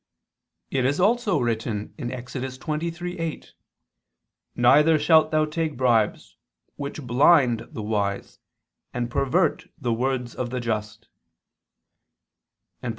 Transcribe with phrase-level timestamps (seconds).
[0.71, 2.33] It is also written (Ex.
[2.33, 3.51] 23:8):
[4.55, 6.37] "Neither shalt thou take bribes
[6.75, 7.03] which...
[7.03, 8.39] blind the wise,
[8.95, 11.07] and pervert the words of the just,"
[12.81, 12.89] and (Prov.